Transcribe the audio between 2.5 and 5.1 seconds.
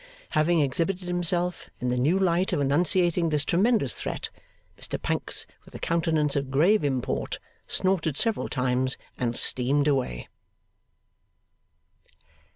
of enunciating this tremendous threat, Mr